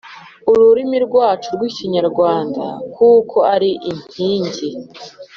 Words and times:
ururimi 0.51 0.97
rwacu 1.07 1.47
rw’Ikinyarwanda 1.55 2.65
kuko 2.95 3.37
ariyo 3.53 3.91
nkingi 4.09 4.67